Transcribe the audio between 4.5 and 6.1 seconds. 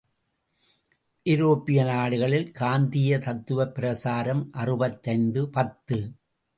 அறுபத்தைந்து பத்து.